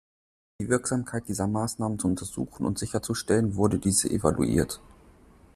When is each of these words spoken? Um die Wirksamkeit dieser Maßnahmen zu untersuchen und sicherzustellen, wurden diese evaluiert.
Um 0.57 0.65
die 0.65 0.69
Wirksamkeit 0.71 1.27
dieser 1.27 1.45
Maßnahmen 1.45 1.99
zu 1.99 2.07
untersuchen 2.07 2.65
und 2.65 2.79
sicherzustellen, 2.79 3.53
wurden 3.53 3.79
diese 3.81 4.09
evaluiert. 4.09 4.79